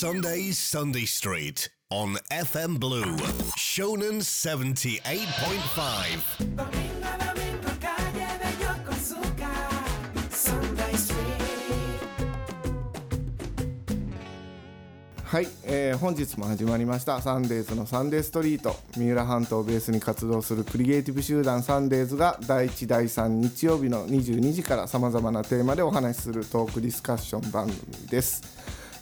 [0.00, 3.16] Sunday Sunday Street on FM Blue.
[3.56, 5.18] Shonen 78.5
[15.24, 17.20] はい、えー本日も始まりました。
[17.20, 28.44] サンデーズのサンデーストリート三浦半島をベースに活動するクリエイティブ集団サンデーズが第1第3日曜日の22時からさまざまなテーマでお話しするトークディスカッション番組です、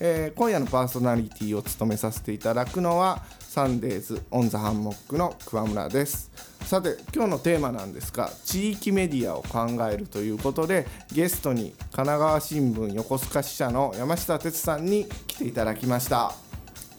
[0.00, 6.30] えー今夜のパーソナリティを務めさせていただくのは Sundays on the Hammock の桑村です。
[6.62, 16.34] さて今日のテーマなんですが地域メディアを考えるということでゲストに神奈川新聞横須賀支社の山下哲さんに来ていただきました。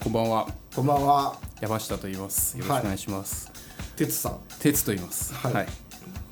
[0.04, 0.48] こんばんは。
[0.73, 1.38] こんばんは。
[1.59, 2.58] 山下と言います。
[2.58, 3.52] よろしくお願いします、
[3.95, 4.40] 哲さん。
[4.59, 5.34] 鉄と言います。
[5.34, 5.68] はい。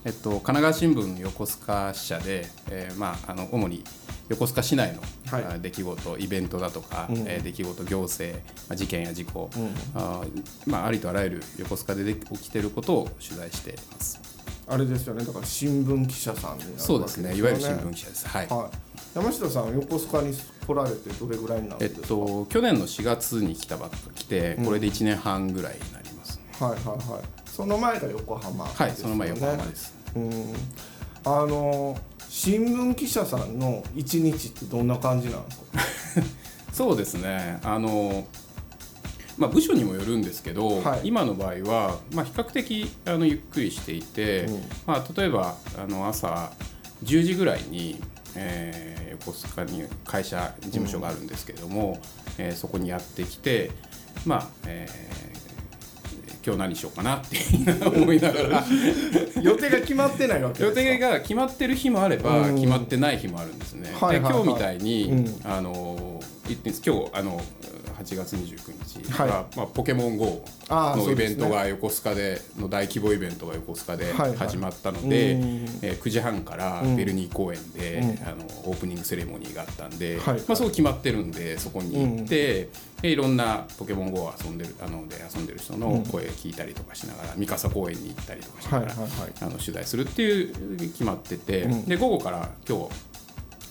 [0.05, 3.83] えっと神奈川新聞横須賀支社で、えーまああの主に
[4.29, 5.55] 横須賀市内の、はい。
[5.55, 9.49] あ出来事イベントだとか、えー出来事行政、まあ、事件や事故、
[9.93, 14.19] あーまあありとあらゆる横須賀でで起きていることを取材しています。
[14.67, 15.23] あれですよね。
[15.23, 17.35] だから新聞記者さんになるわけそうですね。
[17.35, 18.27] いわゆる新聞記記者です。
[18.27, 18.95] はい、はい。
[19.15, 27.49] 山下さん横須賀に来られてどれぐらいになるんえっと去年の4月に来たばっか来てこれで1年半ぐらいになります、はいはいはい。
[27.49, 29.95] その前が横浜はいその前横浜です。
[30.15, 30.31] うん。
[31.23, 31.97] あの
[32.37, 35.57] 新聞記者さんの一日ってどんな感じなんです
[36.19, 36.27] か？
[36.73, 37.59] そうですね。
[37.63, 38.27] あの、
[39.37, 41.01] まあ、部署にもよるんですけど、はい。
[41.05, 44.63] 今の場合は、まあ、比較的あのゆっくりしていて、うん。
[44.85, 46.51] まあ、例えばあの朝
[47.05, 48.01] 10時ぐらいに、
[48.35, 52.01] えー横須賀に会社事務所があるんですけれども、
[52.37, 53.71] えーそこにやってきて
[54.25, 55.44] まあ、えー
[56.45, 57.37] 今日何しようかなって
[57.89, 58.65] 思いながら。
[59.41, 62.55] 予定が決まってないわけ予定が決まってる日もあれば、うん。
[62.55, 63.91] 決まってない日もあるんですね。
[63.99, 64.33] はいはいはい。
[64.33, 65.41] で今日みたいに、うん。
[65.43, 67.41] あの今日あの
[67.95, 74.37] 8月29日が、はまあ、ポケモン GO のイベントが横須賀での大規模イベントが横須賀ではいはい。
[74.37, 75.45] 始まったので、うん。
[75.81, 76.95] えー9時半からうん。
[76.95, 78.27] ベルニー公園で、うん。
[78.27, 80.39] あのオープニングセレモニーがあったんで、はい。
[80.47, 82.69] まあ、そう決まってるんでそこに行って、
[83.01, 91.85] でいろんなポケモン GO を遊んでるあので遊んでる人の声聞いたりとかしながら三笠公園に行ったりとかしながら、はいはいはいあの取材するっていう決まってて、うん。
[91.85, 92.89] で午後から今日、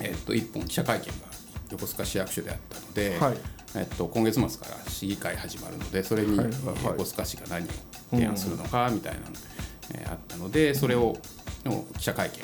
[0.01, 1.13] えっと1本記者会見が
[1.71, 3.37] 横須賀市役所であったので、はい
[3.77, 6.51] えっと、今月末から市議会始まるのでそれに横
[7.03, 7.69] 須賀市が何を
[8.11, 11.17] 提案するのかみたいなの、えーあったのでそれを
[11.65, 12.41] の記者会見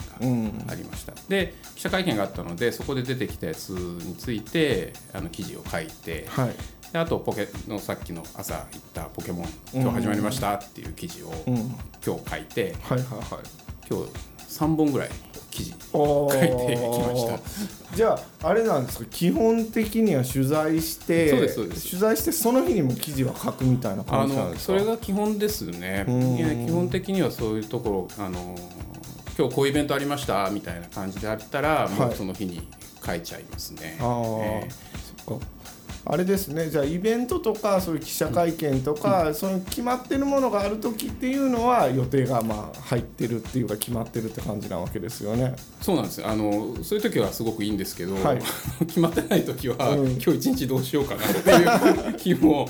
[0.66, 6.50] がありました、で記者会見があったのでそこで出てきたやつについてあの記事を書いて、はい。
[6.92, 11.56] であとポケのさっきの朝言った「ポケモン今日始まりました」っていう記事をうん。
[12.04, 13.26] 今日書いて、はいはいはい。
[13.88, 14.10] 今日
[14.48, 15.10] 3本ぐらい
[15.50, 17.96] 記事おー書いてきました。
[17.96, 19.04] じゃああれなんですか？
[19.10, 24.72] 基本的には取材して取材してその日にも記事は書くみたいなあ感じなんですか？
[24.74, 26.04] のそれが基本ですね。
[26.66, 28.56] 基本的にはそういうところあの
[29.36, 32.12] 今日こういうイベントありましたみたいな感じであったら、もはい。
[32.12, 32.68] うその日に
[33.04, 33.96] 書いちゃいますね。
[34.00, 34.40] あー。
[34.42, 34.68] え。
[35.26, 35.46] そっか
[36.04, 36.70] あれですね。
[36.70, 45.54] じゃあイベントとかそういう記者会見とか、その決まってるものがある時っていうのは予定がまあ入ってるっていうか決まってるって感じなわけですよね。
[45.80, 46.26] ーそうなんです。
[46.26, 48.38] あのそういう時はすごくいいんですけど、はい。
[48.86, 50.10] 決まってない時は、うん。
[50.12, 52.68] 今日一日どうしようかなっていう日も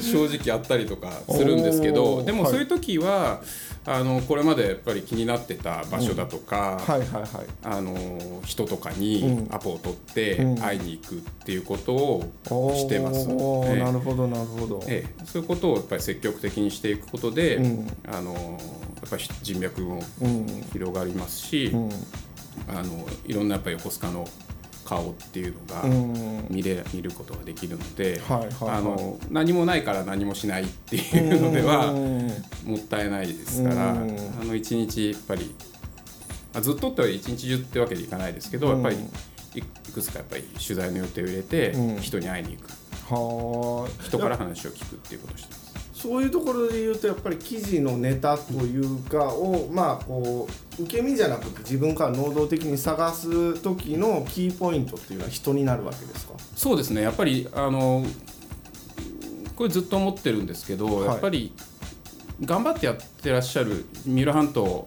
[0.00, 3.42] 正直あったりとかするんですけ おどでもそういう時は、
[3.88, 7.28] あのこれまでやっぱり気になってた場所だとか、はいはいはい。
[7.62, 12.32] あの人とかうにんアポを取ってうん会いに行くっていうことを
[12.74, 13.28] してます。
[13.30, 13.32] え
[13.76, 14.82] えなるほどなるほど。
[14.88, 21.90] ええ、そういうことをやっぱり積極的にしていくことで、うんあのやっぱり人脈もうん広がりますし、うん
[22.68, 24.26] あのいろんなやっぱり横須賀の
[24.86, 26.46] 顔っていうのがうん。
[26.48, 28.78] 見れ見ることができるので、はいはいはい。
[28.78, 32.28] あの何もないから何もしないっていうのではうん。
[32.64, 34.16] もったいないですから、うん。
[34.40, 35.54] あの一日やっぱり、
[36.54, 42.00] まあ、ずっとっては一日中ってわけにいかないですけど、やっぱりいいくつかやっぱり取材の予定を入れて、うん。
[42.00, 42.70] 人に会いに行く。
[43.08, 44.02] はあ。
[44.02, 45.55] 人から話を聞くっていうことをして。
[45.96, 50.46] そういうところで言うとやっぱり記事のネタというかをまあこ
[50.78, 56.34] う受け身じゃなくて自分から能動的に探す時のキーポイントっていうのは人になるわけですか？
[56.54, 57.00] そうですね。
[57.00, 58.04] やっぱりあの
[59.56, 61.04] これずっと思ってるんですけど、はい。
[61.06, 61.52] やっぱり
[62.44, 64.86] 頑張ってやってらっしゃる三浦半島、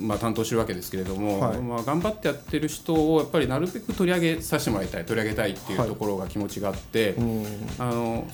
[0.00, 1.58] まあ、担当してるわけですけれども、はい。
[1.58, 5.86] まあ、頑張ってやってる人をやっぱりなるべく取り上げさせてもらいたい取り上げたいっていはい。
[5.86, 7.44] うところが気持ちがあって、うん。
[7.78, 8.26] あの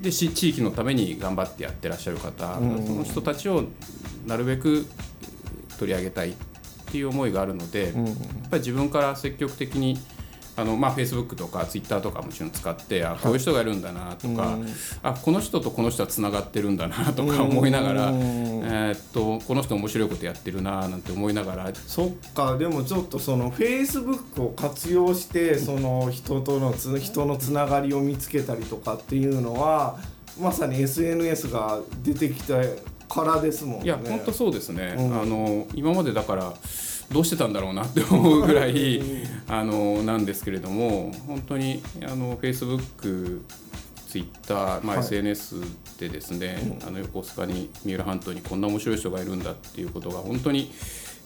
[0.00, 2.86] でし地域のために頑張ってやってらっしゃる方、うん。
[2.86, 3.64] その人たちを
[4.26, 4.86] なるべく
[5.78, 6.34] 取り上げたいっ
[6.90, 8.06] ていう思いがあるので、うん。
[8.06, 8.16] やっ
[8.50, 9.98] ぱり自分から積極的に
[10.58, 14.58] あのまあ Facebook とか Twitter とかもちろん使ってあこういう人がいるんだなとか、
[15.04, 21.70] あこの人とこの人はつながってるんだなとか思いながら、えーっとこの人面白いことやってるななんて思いながら。
[21.86, 29.98] そっかでもちょっとそのフェイスブックを活用してその人とのつ人のつながりを見つけたりとかっていうのは
[30.40, 32.54] まさに SNS が出てきた
[33.08, 33.84] からですもんね。
[33.84, 35.20] いや本当そうですね、うん。
[35.20, 36.52] あの今までだから
[37.10, 39.00] どうしてたんだろうなって思うぐらい
[39.48, 43.40] あのなんですけれども本当にあの Facebook
[44.08, 45.56] ツイッター、まあ、はい SNS
[45.98, 50.72] でですね、あの横須賀に三浦半島にこんな面白い人がいるんだっていうことが本当に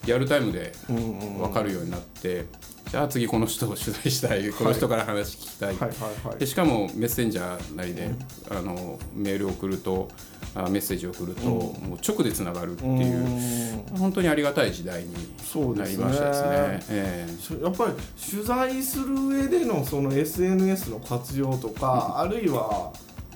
[0.05, 2.47] リアルタイムで分かるようになって、
[2.91, 8.11] じゃあ次この人を取材したいこの人から話聞きたい、でしかもメッセンジャーなりで、
[8.51, 10.09] あのメールを送ると
[10.55, 16.87] あメッセージを送ると、もう直でつながるっていう、本当にありがたい時代になりましたですね。
[16.91, 17.43] ええ。
[17.43, 17.93] しやっぱり
[18.31, 22.93] 取材する上でのその SNS の活用とか、あるいは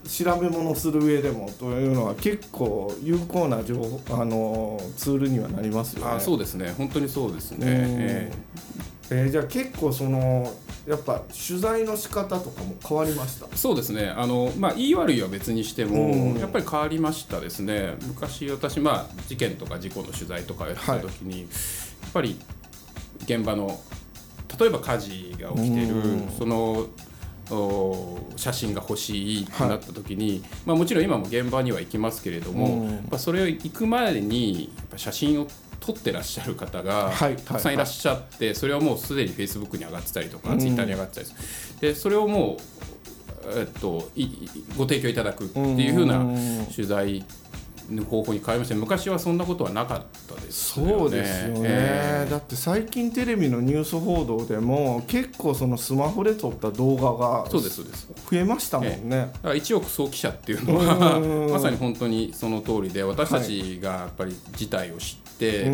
[0.09, 6.13] 調べ物する上でもというのは結構有効な情報あのツールにはなりますよね。
[6.13, 6.75] あそうですね。
[6.77, 7.67] 本当にそうですね。
[7.67, 7.73] うん。
[7.73, 8.33] え
[9.11, 9.27] え。
[9.27, 10.53] ーじゃあ結構その
[10.87, 13.47] やっぱ取材の仕方とかも変わりました？
[13.47, 14.09] えそうですね。
[14.09, 16.39] あの、まあ、言い悪いは別にしても、うん。
[16.39, 17.95] やっぱり変わりましたですね。
[18.07, 22.37] 昔私、まあ、事件とか事故の取材とかやってた時に、やっぱり
[23.25, 23.81] 現場の
[24.59, 26.29] 例えば火事が起きてる、うん。
[26.39, 26.89] そのお
[28.37, 32.91] 写真が欲しいってなった時に、まあ、もちろん今も現場には行きますけれども、うん。
[32.91, 35.49] やっぱそれを行く前にやっぱ写真を
[35.79, 40.59] 撮ってらっしゃる方がはいたくさんいらっしゃって、それはもうすでに Facebook に上がってたりとか、うん。
[40.59, 41.29] Twitter に上がってたり
[41.81, 42.57] でそれをも
[43.55, 46.67] う、えっと、いいご提供いただくっていうふうなうん。
[46.75, 47.25] 取材
[47.91, 50.93] の方法に変わりまして昔はそんなことはなかったですよね。
[50.93, 52.31] そうですよね、ええ。
[52.31, 58.09] だって最近テレビのニュース報道でも結構そのスマホで撮った動画がそうですそうです。
[58.31, 59.11] 増えましたもんね。
[59.11, 65.71] だから一億総記者っていうのはうんまさに本当にその通りで私たちがやっぱり事態を知って、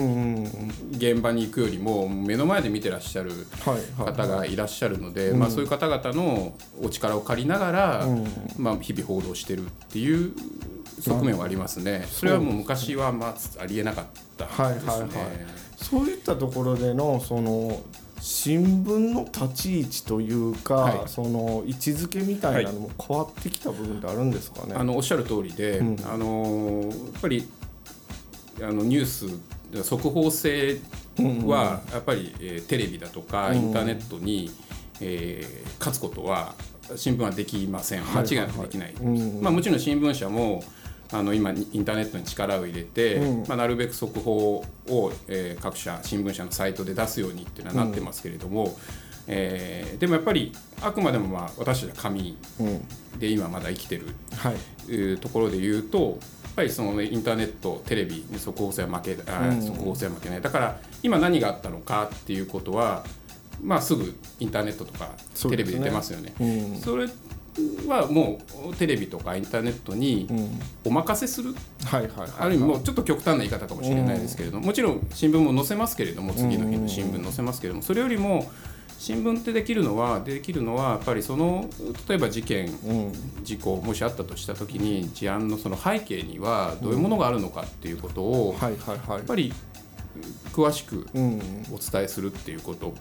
[0.93, 3.31] 現場に行くよりも目の前で見てらっしゃる
[3.97, 8.27] 方がいらっしゃるので、まあ、そういう方々のお力を借りながら、うん。
[8.59, 10.33] まあ、日々報道してるっていう
[11.03, 12.07] 側面はありますね。
[12.11, 14.05] それはもう昔はまあありえなかっ
[14.37, 14.65] たですね。
[14.65, 15.09] はいはいはい。
[15.77, 17.83] そういったところでのその
[18.21, 21.09] 新聞の立ち位置というか、はい。
[21.09, 24.75] その位置づけみたいなのも変わってきた部分ってあるんですかね？
[24.77, 25.97] あのおっしゃる通りで、うん。
[26.05, 27.49] あのやっぱり
[28.61, 30.79] あのニュース速報性
[31.19, 34.51] はやっぱり、えーテレビだとかインターネットに、
[35.01, 36.55] えー勝つことは
[36.95, 38.03] 新聞はできません。
[38.03, 39.43] 間はい違いなくできない、はいうん。
[39.43, 40.63] まあ、もちろん新聞社も
[41.13, 43.47] あの今インターネットに力を入れて、うん。
[43.47, 48.77] まあ、なるべく速報を、えー各社新聞社のサイトで出すようにっていうのはなってますけれども、
[49.27, 52.81] えーでもやっぱりあくまでもまあ私たちは紙うん。
[53.19, 54.07] で今まだ生きてる
[54.37, 54.93] はい。
[54.93, 59.63] いうところで言うとやっぱりその、ね、インターネットテレビに速報性は負けあ、うん。
[59.63, 60.41] 速報性は負けない。
[60.43, 63.05] だから今何があったのかっていうことは、
[63.63, 65.11] まあ、すぐインターネットとか
[65.49, 66.35] テレビで出ますよね。
[66.41, 66.77] うん。
[66.79, 67.07] それ
[67.87, 68.41] はも
[68.71, 70.61] うテレビとかインターネットにうん。
[70.85, 71.55] お任せする、
[71.85, 78.51] はいはいはいある意味もうちょっと極端な言い方かもしれないですけれども、もちろん新聞も載せますけれども次の日の新聞載せますけれどもそれよりも
[78.99, 81.69] 新聞ってできるのはできるのはやっぱりその
[82.09, 83.13] 例えば事件うん。
[83.43, 89.21] 事故もしあったとした時に事案のその背景にはどういうものがあるのかっていうことを、やはいはいはい。
[89.21, 89.53] っぱり
[90.53, 91.41] 詳しくうん。
[91.73, 92.95] お伝えするっていうこと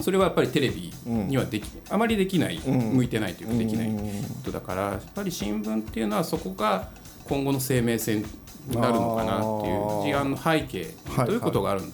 [0.00, 2.78] それはやっぱりテレビにはでき、あまりできない、うん。
[2.96, 6.90] 向いてないというかできないうんことだからやっぱり新聞っていうのはそこが
[7.24, 8.24] 今後の生命線
[8.68, 11.88] になるのかなっていう事案の背景はいどうことがあるの、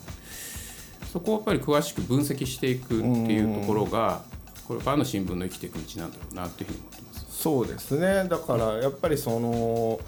[1.12, 4.22] そこをやっぱり詳しく分析していくっていうところが
[4.66, 7.42] これからの新聞の生きていく道なんだろうなっていうふうに思ってます。
[7.42, 8.28] そうですね。
[8.28, 10.00] だからやっぱりその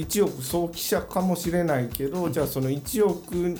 [0.00, 3.58] 1億総記者かもしれないけど、じゃあその1億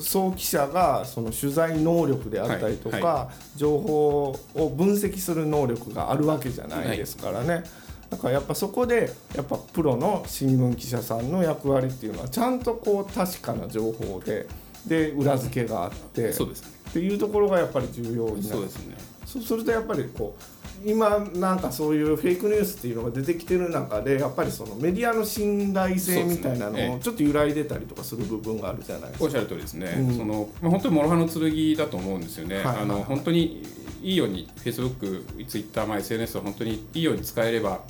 [0.00, 3.02] 総記者がその取材能力であったりとか、はい。
[3.02, 7.64] は情報を分析する能力があるわけじゃないですからね。
[8.08, 14.46] だからやっぱそこでやっぱプロの新聞記者さんの役割っていうのはちゃんとこう確かな情報で
[14.86, 16.68] で裏付けがあってそうですね。
[16.90, 18.42] っていうところがやっぱり重要になる。
[18.42, 18.96] そうですね。
[19.26, 29.24] そうするとやっぱりこう今なんかそういうフェイクニュースっていうのが出てきてる中でやっぱりそのメディアの信頼性みたいなのをちょっと揺らいでたりとかする部分があるじゃないですか。
[29.24, 30.16] おっしゃる通りですね、うん。
[30.16, 33.62] そのまあ本当に諸刃の剣だと思うんですよね、はいはいはいあの本当に
[34.02, 37.80] いいように Facebook、Twitter、まあ、SNS は本当にいいように使えれば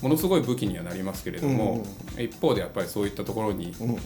[0.00, 1.84] ものすごい武器にはなりますけれども、
[2.16, 3.98] 一方でやっぱりそういったところに、うん。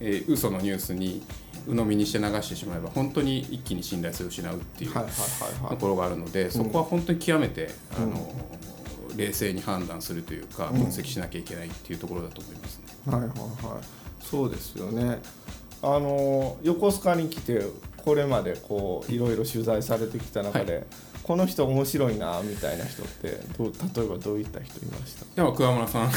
[0.00, 1.22] えー嘘のニュースに
[1.66, 5.70] 鵜呑みにして流してしまえば本当に一気に信頼性を失うっていうはいはいはいはい。
[5.70, 8.32] ところがあるので、そこは本当に極めて、あの
[9.16, 12.84] 冷静に判断するというか分析しなきゃいけないっていうところだと思いますね。
[13.06, 13.84] はいはいはい。
[14.20, 15.20] そうですよね。
[15.82, 17.62] あの横須賀に来て
[17.96, 20.86] これまでこういろいろ取材されてきた中で、
[21.22, 25.24] この人面白いなみたいな人ってどう例えばどういった人いました？
[25.36, 26.10] でも桑村さん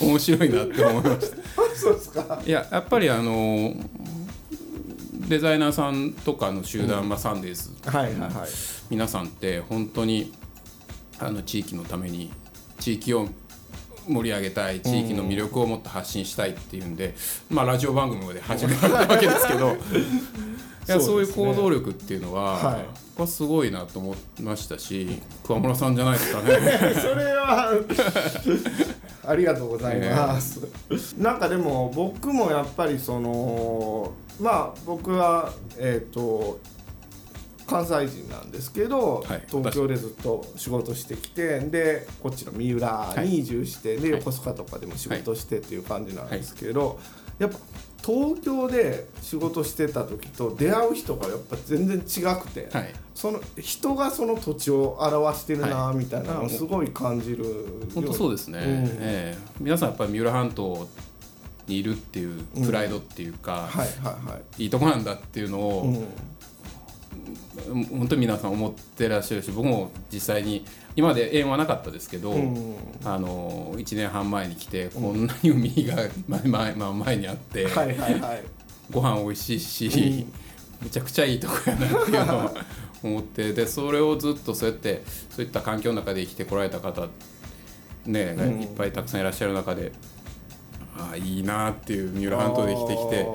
[0.00, 1.36] 面白いなって思いました。
[1.74, 2.42] そうですか。
[2.46, 3.74] いややっぱりあの
[5.28, 8.32] デザイナーさんとかの集団、まあ、サンデーズはいはいはい。
[8.90, 10.32] 皆さんって本当に
[11.18, 12.30] あの地域のために
[12.78, 13.28] 地域を
[14.08, 17.14] 盛り上げたい地域の魅力をもっと発信したいっていうんで、
[17.48, 19.76] まあ、ラジオ番組で始められたわけですけどい
[20.92, 22.78] やそういう行動力っていうのは、はい。
[22.78, 22.84] やっ
[23.16, 26.48] ぱすごいなと思いましたし桑村さんじゃないですかね。
[26.98, 27.74] それは
[29.24, 30.60] ありがとうございます、
[31.18, 36.58] なんかでも僕もやっぱりそのまあ僕はえっ、と
[37.66, 39.42] 関西人なんですけど、はい。
[39.48, 44.20] 東京でずっと仕事してきてでこっちの三浦に移住して、ではい。
[44.20, 46.98] 横須賀とかでも仕事してっていう感じなんですけど、
[47.38, 47.58] やっぱ
[48.04, 52.92] 東京で仕事してた時と出会う人がやっぱ全然違くて、はい。
[53.14, 55.96] その人がその土地を表してるなはい。
[55.96, 57.44] みたいなのをすごい感じる、
[57.94, 58.64] 本当そうですね、うん。
[59.00, 59.38] ええ。
[59.60, 60.88] 皆さんやっぱり三浦半島
[61.66, 64.64] にいるっていうプライドっていうか、はいはいはい。
[64.64, 67.84] いいとこなんだっていうのを、うん。
[67.84, 72.76] 本当に皆さん思ってらっしゃるし僕も実際に今まで縁はなかったですけど、うん。
[73.04, 75.96] あの1年半前に来てこんなに海が
[76.28, 78.44] 前前,、まあ、前にあって、はいはいはい。
[78.90, 80.26] ご飯美味しいし、
[80.82, 82.54] めちゃくちゃいいとこやなっていうのを
[83.02, 87.08] 思ってでそれをずっとそうやってそういった環境の中で生きてこられた方
[88.06, 88.62] ね、うん。
[88.62, 89.92] いっぱいたくさんいらっしゃる中で
[90.96, 93.26] ああいいなっていう三浦半島で生きてきて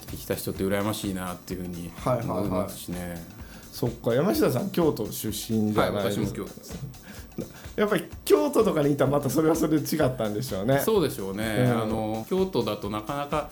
[0.00, 2.38] 生きてきた人って羨ましいなっていうふうにはいはいはい。
[2.38, 3.35] 思いますしね。
[3.76, 4.14] そっか。
[4.14, 6.78] 山下さん京都出身じはい、ゃないですか、私も今日です。
[7.76, 10.80] やっぱり京都とかにいたらまたそれはそれで違ったんでしょうね。
[10.82, 11.82] そうでしょうね、うん。
[11.82, 13.50] あの京都だとなかなか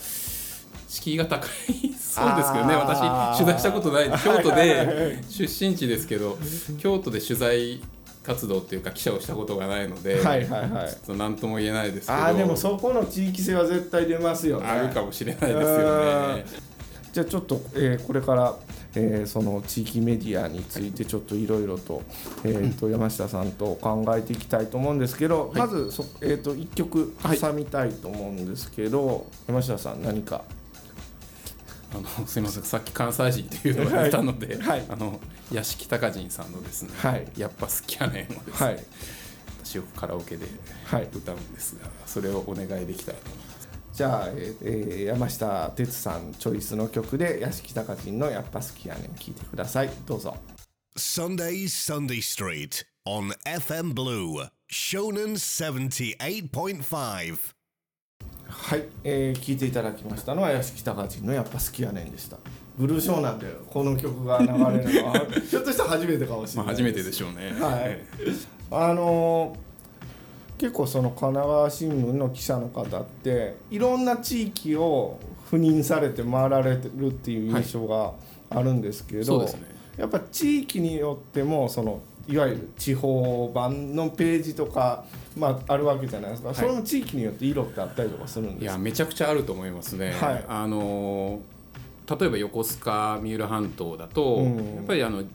[0.88, 2.74] 敷居が高いそうですけどね。
[2.74, 4.86] 私取材したことない京都はいはいはい。
[4.86, 6.38] で出身地ですけど
[6.78, 7.82] 京都で取材
[8.22, 10.88] 活動っていうか記者をしたことがないので、はいはいはい。
[10.88, 12.18] ちょっと何とも言えないですけど。
[12.18, 14.66] ああでもそこの地域性は絶対出ますよね。
[14.66, 16.46] あるかもしれないですよね。
[17.12, 18.56] じゃあちょっと、えーこれから、
[18.96, 22.02] えーその地域メディアについてちょっといろいろと,、
[22.44, 30.44] えーと山下さんと考えていきたいと思うんですけど、まずそ、えー、と1曲挟みたいと思うんですけど、山下さん何か？
[31.92, 32.62] あのすみません。
[32.64, 34.66] さっき関西人っていうのがいたので、はい。
[34.66, 34.86] はい。
[34.88, 35.20] あの
[35.52, 37.26] 屋敷隆人さんのですね、はい。
[37.36, 38.84] やっぱ好きやねんをですね、はい。
[39.64, 40.46] 私よくカラオケで
[40.86, 41.08] はい。
[41.14, 43.53] 歌うんですがそれをお願いできたらと思います。
[43.94, 49.90] じゃあ、えーえー山下哲さんチョイスの曲で屋敷隆人の「やっぱ好きやねん」聴いてください。
[50.04, 50.36] どうぞ。
[50.98, 57.38] Sundays Sunday Street on FM Blue, Shonen 78.5.
[58.48, 62.38] はい、えー、聴いていただきましたのは屋敷隆人の「やっぱ好きやねん」でした。
[62.76, 64.52] ブルーショーなんでこの曲が流れ
[64.92, 67.52] るのは ひょっとしたら初めてかもしれまあ、ない初めてでしょうね。
[67.60, 68.04] はい。
[68.72, 69.73] あのー
[70.58, 75.18] 結構その神奈川新聞の記者の方っていろんな地域を
[75.50, 78.12] 赴任されて回られてるっていう印象が
[78.50, 79.62] あるんですけど、そうですね。
[79.96, 85.04] やっぱ地域によってもそのいわゆる地方版のページとか、
[85.36, 86.54] まあ、あるわけじゃないですか、い。
[86.54, 88.72] それも地域によって色ってあったりとかするんですか？
[88.72, 90.12] いやめちゃくちゃあると思いますね。
[90.12, 90.44] はい。
[90.48, 91.40] あの
[92.08, 94.56] 例えば横須賀三浦半島だと、うん。
[94.76, 95.26] やっぱりあのえー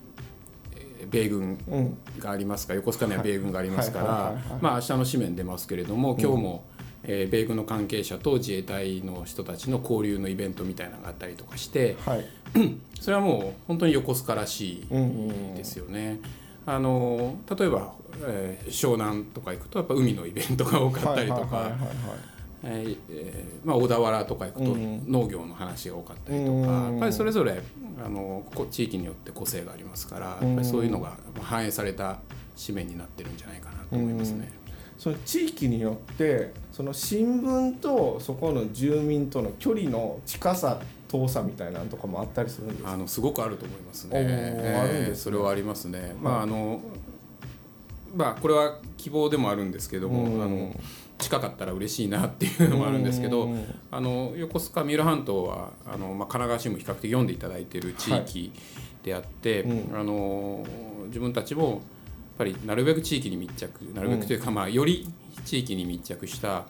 [1.10, 1.98] 米軍うん。
[2.20, 6.66] がありますから横須賀には米軍がありますからまあ明日の紙面出ますけれども今日も、
[7.04, 12.26] えー米軍の関係者と自衛隊の人たちの交流のイベントみたいなのがあったりとかしてはい。
[13.00, 16.20] それはもう本当に横須賀らしいですよね。
[16.66, 17.94] あの例えば、
[18.26, 21.72] えー湘南とか行くとやっぱ海のイベントが多かったりとか
[22.64, 25.04] えーえーまあ、小田原とか行くとうん。
[25.08, 26.66] 農業の話が多かったりとうん。
[26.66, 27.62] か、やっぱりそれぞれ
[28.04, 32.20] あのこ地域によって個性がありますから、やっぱりそういうのが反映された
[32.66, 34.52] 紙面になってるんじゃないかなと思いますね。
[34.98, 42.92] その地域によってその新聞とそこの住民との距離の近さ遠さみたいなのとかもあったりするんですか？
[42.92, 44.12] あのすごくあると思いますね。
[44.14, 45.16] おーあるんですね。
[45.16, 46.14] それはありますね。
[46.22, 46.82] まああの
[48.14, 50.44] まあこれは希望でもあるんですけども、うん。
[50.44, 50.76] あの
[51.20, 58.52] 近かったら嬉しいなっていうのもあるんですけど、うんあの横須賀三浦半島はあの、まあ、神奈川新聞比較的読んでいただいている地域
[59.04, 60.00] であって、うん。
[60.00, 60.66] あの
[61.08, 61.80] 自分たちもやっ
[62.38, 64.38] ぱりなるべく地域に密着なるべくとい。
[64.38, 65.08] うか、まあ、より
[65.46, 66.66] 地域に密着した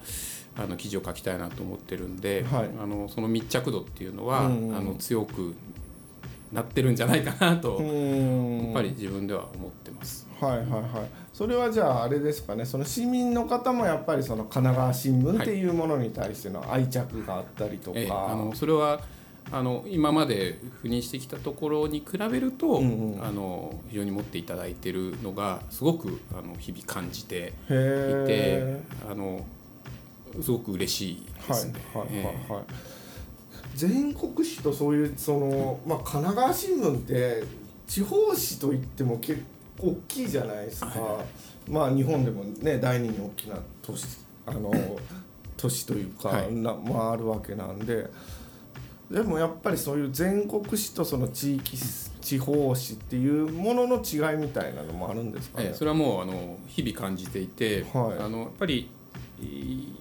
[0.58, 2.70] あの記事を書きたいなと思ってるんで、はい。
[2.82, 4.76] あのその密着度っていうのは、うんうん。
[4.76, 5.54] あの強く
[6.52, 10.28] なってるんじゃないかなと、やっぱり自分では思ってます。
[10.40, 10.82] はいはいはい。
[11.34, 12.66] それはじゃああれですかね。
[12.66, 19.02] その市民の方もやっぱりその神奈川新聞っていうものに対しての愛着があったりとか、ええあのそれは
[19.52, 23.24] あの今まで赴任してきたところに比べると、うんうん。
[23.24, 29.46] あの非常に持っていただいてるのがすごくあの日々感じていへてえあの
[30.42, 31.74] すごく嬉しいではいすね。
[31.94, 32.16] はいはい。
[32.16, 32.64] えはい
[33.80, 37.44] 全国紙とそういうその、まあ、神奈川新聞って
[37.88, 39.42] 地方紙といっても結
[39.80, 41.24] 構大きいじゃないですか、は
[41.70, 44.06] まあ日本でもね第二に大きな都市
[44.46, 44.70] あの
[45.56, 46.54] 都市というか、はい。
[46.54, 48.10] なまあ、あるわけなんで。
[49.12, 51.78] でもやっぱりそういう全国紙とその地域
[52.22, 55.70] 地方紙っていうものの違いみたいなのもあるんですかね。
[55.70, 58.24] ええそれはもうあの日々感じていて、はい。
[58.24, 58.90] あのやっぱり
[59.42, 59.94] い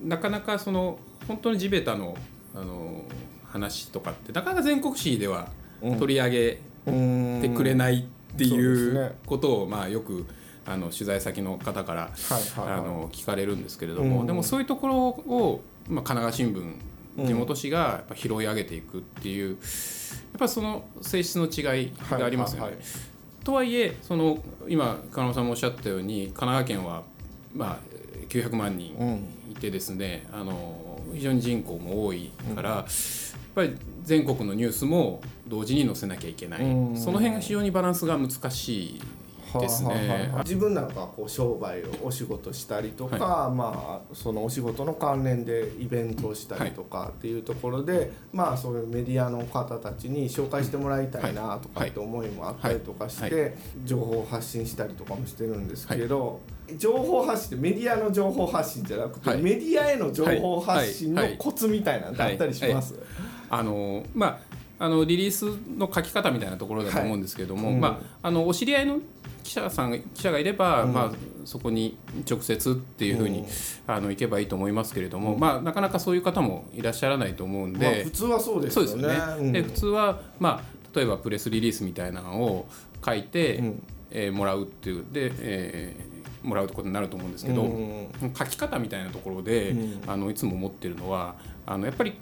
[0.00, 2.16] なかなかその本当に地べたの
[2.54, 3.02] あの
[3.44, 5.48] 話とかってなかなか全国紙では
[5.82, 5.98] うん。
[5.98, 6.58] 取り上げ
[7.40, 10.26] てくれいないっていうことを、まあ、よく
[10.64, 12.12] あの取材先の方から、
[12.56, 14.26] あの聞かれるんですけれども、うん。
[14.26, 16.76] でもそういうところを、まあ、神奈川新聞
[17.18, 19.58] うん地元紙がやっぱ拾い上げていくっていうやっ
[20.38, 22.78] ぱその性質の違いがありますよね。
[23.44, 27.02] とはいえその今金野さんもおっしゃったように神奈川県は、
[27.54, 27.78] まあ、
[28.28, 29.28] 900万人うん。
[29.50, 32.84] いてですね、あの非常に人口も多いから、やっ
[33.54, 36.96] ぱり全国のニュースも同時に載せなきゃいけない、うん。
[36.96, 39.00] その辺が非常にバランスが難しい
[39.60, 39.88] ですね。
[39.88, 53.44] はあはあはあ自分なんかこう商売をお仕事したりとか、まあそのお仕事の関連でイベントをしたりとかっていうところで、まあそういうメディアの方たちに紹介してもらいたいなとかって思いもあったりとかして、はい。
[53.44, 53.50] は
[53.84, 56.40] 情報を発信したりとかもしてるんですけど、
[56.78, 59.42] 情報発信ってメディアの情報発信じゃなくて、はい。
[59.42, 62.94] メディアへの情報発信のコツみたいなのってあったりします、
[63.50, 64.52] あのまあ
[64.84, 65.44] あのリリース
[65.78, 67.80] の書き方みたいなところだと思うんですけども、はいうん。
[67.80, 68.98] まあ、あのお知り合いの
[69.44, 70.92] 記者さんが記者がいれば、うん。
[70.92, 71.10] まあ、
[71.44, 71.96] そこに
[72.28, 73.46] 直接っていうふうに、うん。
[73.86, 79.08] あの行けばいいと思いますけれども、まあ、なかなかそういう方もいらっしゃらないと思うんで、まあ、普通はそうですよね。
[79.52, 82.68] でね、普通は、まあ、例えばプレスリリースみたいなのを
[83.04, 83.82] 書いて、うん。
[84.14, 86.11] えーもらうっていうで、えー
[86.42, 88.08] もらうことになると思うんですけど、うん。
[88.36, 90.10] 書き方みたいなところで、うん。
[90.10, 92.14] あのいつも思ってるのはあのやっぱり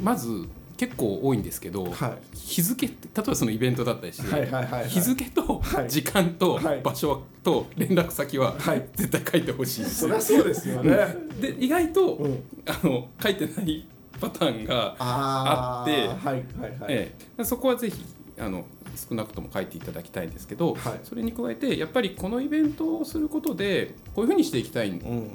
[0.00, 2.36] まず結構多いんですけど、はい。
[2.36, 4.88] 日付例えばそのイベントだったりして、はいはいはいはい。
[4.88, 5.88] 日付とはい。
[5.88, 6.80] 時間とはい。
[6.82, 8.88] 場所と連絡先ははい。
[8.94, 10.08] 絶対書いてほしいんです。
[10.08, 10.96] よそりゃそうですよね。
[11.40, 12.42] で意外と、うん。
[12.66, 13.86] あの書いてない
[14.20, 16.90] パターンがあってはいはいはい。
[16.90, 18.04] ええ、そこはぜひ
[18.38, 18.64] あの
[18.96, 21.00] 少なくとも書いていただきたいんですけど、はい。
[21.04, 25.30] それに加えてやっぱりこのイベントをすることでこういうふうにしていきたいやっうん。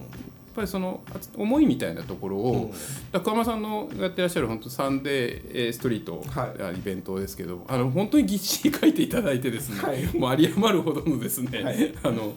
[0.56, 2.72] ぱりそのあ思いみたいなところを、
[3.14, 3.22] うん。
[3.22, 6.64] 桑間さんのやってらっしゃる本当サンデーえーストリート、はい。
[6.64, 10.04] あイベントですけどあの本当にぎっしり書いていただいてですね、はい。
[10.18, 11.94] もう有り余るほどのですね、はい。
[12.02, 12.34] あの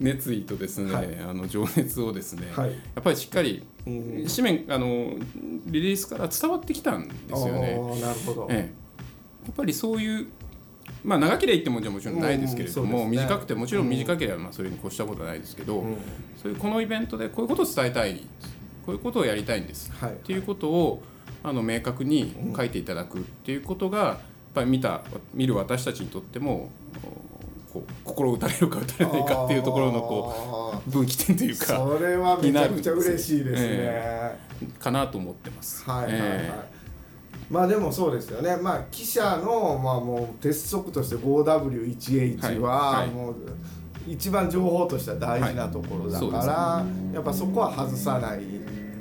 [0.00, 1.16] 熱意とですね、はい。
[1.20, 2.70] あの情熱をですね、はい。
[2.70, 5.14] やっぱりしっかりうん紙面あの
[5.66, 7.78] リリースから伝わってきたんですよね。
[8.00, 8.48] なるほど。
[8.50, 10.26] ええ、やっぱりそういう
[11.04, 13.26] まあ長ければいってもんじゃもちろんないですけれども、うんそうですね。
[13.28, 15.96] 短くてもちろん短ければまあそれに越したことはないですけど、うん。
[16.42, 18.20] そういうこのイベントでこういうことを伝えたい
[18.84, 20.12] こういうことをやりたいんです、はい。
[20.12, 21.02] っていうことを
[21.42, 24.18] あの明確に書いていただくっていうことがやっ
[24.54, 26.70] ぱり見た見る私たちにとっても
[27.72, 33.68] こう心打たれるか打たれないかっていうところのこあう分岐点というーかそれはめちゃくちゃ嬉しいですね。
[33.70, 34.38] え
[34.78, 35.84] かなと思ってます。
[35.88, 36.20] はいはいはい。
[36.28, 36.79] え
[37.50, 43.06] まあでもそうですよね、まあ、記者の、まあ、もう鉄則として 5W1H ははい。
[43.06, 43.10] はい。
[43.10, 43.34] もう
[44.08, 48.40] 一番情報としては大事なところだはいから、やっぱそこは外さない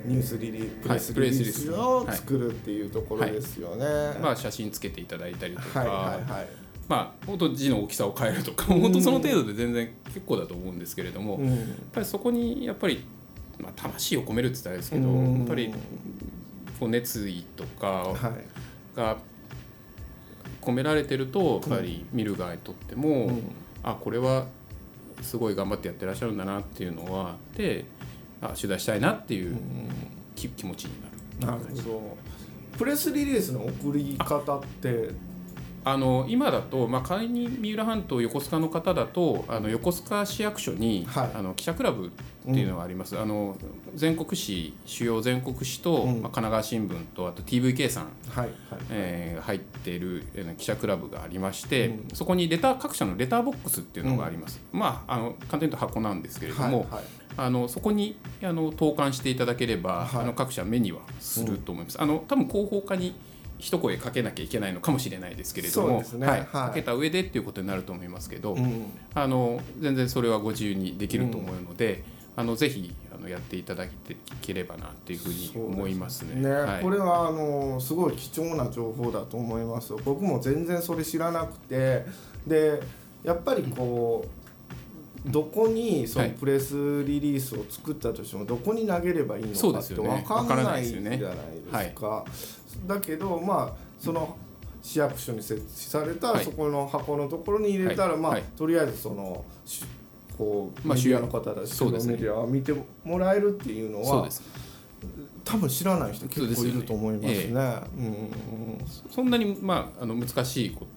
[0.06, 3.86] ニュースリリプレスリリースを作るっていうところですよね。
[3.86, 6.48] えまあ写真つけていただいたりとか、はいはいはい。
[6.88, 13.06] まあ、本当字の大きさを変えるとか、本当その程度で全然結構だと思うんですけれども、やっうんぱりそこにやっぱり、
[13.60, 15.38] まあ、魂を込めるって言ったらですけど、うん。
[15.38, 15.72] やっぱり
[16.80, 19.18] こう熱意とかはいが
[20.62, 23.44] 込められてるとやっぱり見る側にとっても、うん
[23.82, 24.46] あこれは
[25.22, 27.86] すごい頑張ってやってらっしゃるんだなっていうのはで
[28.42, 29.58] あ取材したいなっていう
[30.36, 31.02] 気気持ちに
[31.42, 31.60] なる。
[31.60, 32.18] なるほど。
[32.78, 35.10] プレスリリースの送り方って
[35.92, 41.32] あの今だと、まあ、仮に三浦半島横須賀の方だとあの横須賀市役所に、はい。
[41.34, 42.10] あの記者クラブっ
[42.44, 43.58] ていうのがあります、あの
[43.96, 46.22] 全国紙主要全国紙と、うん。
[46.22, 48.50] まあ、神奈川新聞とあと TVK さん、はいはい。
[48.92, 52.08] えー入っているえー記者クラブがありまして、うん。
[52.14, 57.04] そこにレター各社のレターボックスっていうのがあります、まああの簡単に言うと箱なんですけれども、はいはい。
[57.38, 60.22] あのそこにあの投函していただければ、はい。
[60.24, 62.02] あの各社目にはすると思います。
[62.02, 63.16] あの多分広報課に
[63.60, 66.26] 一声かけなきゃいけないのかもしれないですけれども、ね。
[66.26, 66.48] はいはい。
[66.48, 68.86] かけた上でっていうことになると思いますけど、うん。
[69.14, 72.04] あの全然それはご自由にできると思うので、
[72.38, 73.86] あのぜひあのやっていただ
[74.42, 76.42] ければなっていうふうに思いますね。
[76.42, 76.84] ね、はい。
[76.84, 79.92] これはあのすごい貴重な情報だと思います。
[79.92, 82.06] よ僕も全然それ知らなくて
[82.48, 82.82] で
[83.24, 86.36] やっぱりこうどこにそのはい。
[86.36, 91.26] プレスリリースを作ったとしてもどこに投げればいいのかって分かんなわからないいじゃないで
[91.90, 92.24] すか。
[92.88, 94.38] だけどまあその
[94.82, 96.46] 市役所に設置されたはい。
[96.46, 99.84] そこの箱のところに入れたら、まあ、とりあえずそのし
[100.38, 102.14] こう、まあメディアの方たちそうですね。
[102.14, 104.30] のメディアを見てもらえるっていうのは
[105.44, 107.34] 多分知らない人結構いると思いますね。
[107.34, 107.50] そうで
[108.88, 109.12] すうん。
[109.12, 110.88] そんなに、まあ、あの難しいこ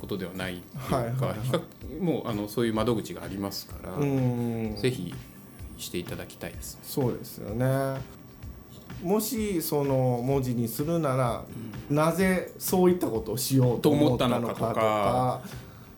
[0.00, 1.38] ことではないいうか、はいはいはい。
[1.42, 4.76] 比較もうあのそういう窓口がありますから、うん。
[4.76, 5.14] ぜひ
[5.78, 6.78] していただきたいです。
[6.82, 8.17] そうですよね。
[9.02, 11.44] もしその文字にするなら、
[11.90, 15.42] なぜそういったことをしようと思ったのかとか。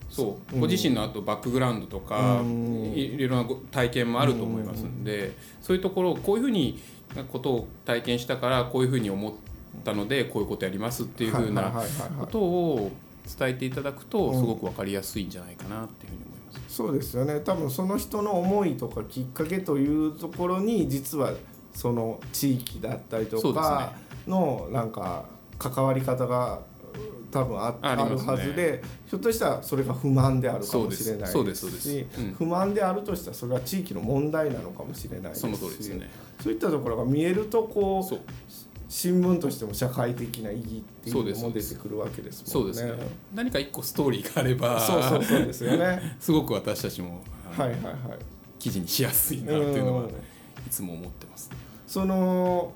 [0.09, 0.61] そう、うん。
[0.61, 2.93] ご自身のあとバックグラウンドとか、うん。
[2.93, 6.79] いいろいろなご体験もあると思いますんで、そういうところをこういうふうに
[7.15, 9.33] なことを体験したからこういうふうに思っ
[9.83, 11.71] たのでこういうことやりますっていうふうな
[12.19, 12.91] ことを
[13.39, 16.75] 伝えていただくとすごく分かりやすいんじゃないかなっていうふうに思います。
[16.75, 17.39] そうですよね。
[17.41, 21.33] 多分その人の思いとかきっかけというところに実は
[21.73, 23.93] その地域だったりとか
[24.27, 25.25] のなんか
[25.57, 26.61] 関わり方が
[27.31, 32.05] 多分ああるはずでひょっとしたらそれが不満であるかもしれないですし
[32.37, 36.09] 不満であるとしたらそれは地域の問題なのかもしれないですしその通りですね。
[36.41, 38.21] そういったところが見えるとこそうう
[38.89, 42.73] 新聞としても社会的な意義っていうのも出てくるわけですもんね。
[42.73, 43.09] そうですね。
[43.33, 46.15] 何か一個ストーリーがあれば、そうそうそうですよね。
[46.19, 47.21] すごく私たちも、
[47.57, 47.95] はいはいはい。
[48.59, 50.11] 記事にしやすいなっていうのはうんい
[50.69, 51.49] つも思ってます。
[51.91, 52.71] その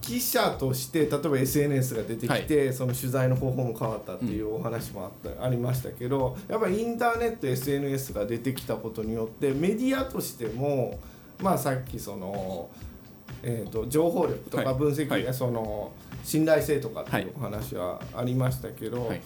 [0.00, 10.98] 記者として例えば SNS が出てきて、その取材の方法も変わったっていうお話もあった、ありましたけどやっぱりインターネット SNS が出てきたことによってメディアとしても
[11.40, 12.68] まあさっきその、
[13.44, 14.74] えー、と情報力とかはい。
[14.74, 15.32] 分析、はい。
[15.32, 15.92] その
[16.24, 19.20] 信頼性とかっていうお話はありましたけど、はい。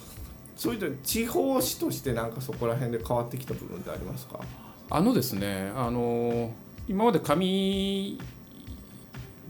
[0.54, 4.40] そういった地方紙としてなんかそこら辺で変わってきた部分ってありますか？
[4.90, 6.52] あのですね、あの
[6.88, 8.18] 今まで紙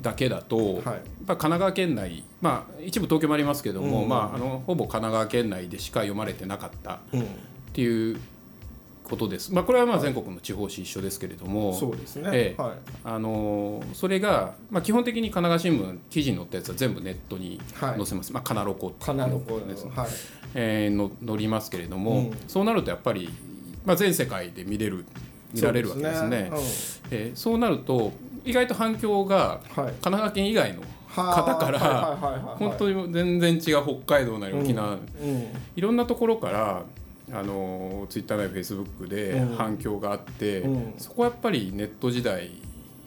[0.01, 0.75] だけだと、はい。
[0.75, 0.83] やっ
[1.27, 4.09] ぱ神奈川県内、まあ、一部東京もありますけども、うん。
[4.09, 7.27] まあ、あのほぼ神奈川県内でしか読まれてなかったっうん。
[7.73, 8.19] ていう
[9.05, 9.53] ことです。
[9.53, 12.63] まあ、これはまあ全国の地方紙一緒ですけれども、そうですね、ええ。
[12.63, 12.73] はい。
[13.05, 17.97] あのそれが、まあ、基本的に神奈川新聞記事に載ったやつは全部ネットにはい。
[17.97, 20.09] 載せます、まあ、カナロコかなりこうですね、はい。
[20.55, 22.37] えーの載りますけれども、うん。
[22.49, 23.29] そうなるとやっぱり、
[23.85, 25.05] まあ、全世界で見れる
[25.53, 26.49] 見られるわけですね。
[26.51, 26.61] そう
[27.11, 28.13] えーそうなると
[28.45, 32.17] 意外と反響が神奈川県以外のは方から
[32.59, 33.61] 本当に全然違う
[34.05, 34.99] 北海道なり沖縄、うん。
[35.75, 36.83] いろんなところから
[37.33, 39.57] あのツイッターなりフェイスブックでうん。
[39.57, 40.95] 反響があって、うん。
[40.97, 42.51] そこはやっぱりネット時代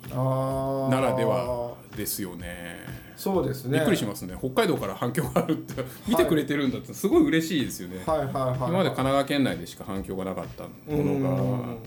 [0.10, 2.78] ならではですよね。
[3.16, 3.78] そうですね。
[3.78, 4.36] びっくりしますね。
[4.38, 8.56] 北海道から反響があるって見てくれてるんだってすごい嬉しいですよね、はいはいはいはい。
[8.58, 11.78] 今まで神奈川県内でしか反響がなかったものがうん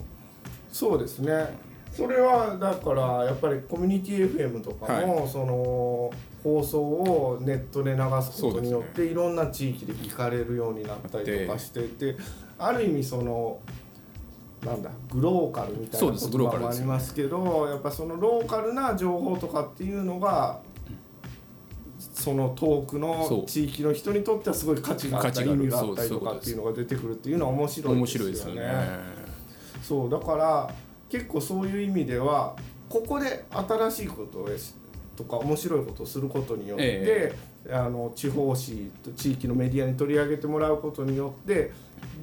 [0.73, 1.73] そうですね。
[1.93, 6.11] それはだからやっぱりコミュニティ FM とかも、その
[6.43, 12.17] 放送をネットで流すことによって、いろんな地域で聞かれるようになったりとかしてて
[12.59, 13.61] ある意味その
[14.65, 20.61] なんだグローカルみたいなそうですグ言葉もありますけどやっぱそのローカルな情報とかっていうのが
[21.99, 28.29] その遠くの地域の人にとってはすごい価値があったり意味があったりとかっていうのが出てくるっていうのは面白い面ですよね。
[28.29, 29.22] 白いですよね。
[29.83, 30.75] そうだから
[31.11, 32.57] 結構そういう意味では
[32.88, 34.75] ここで新しいことをし
[35.16, 37.33] とか面白いことをすることによって、え
[37.71, 41.71] あの地方紙と地域のメディアに取り上げてもらうことによって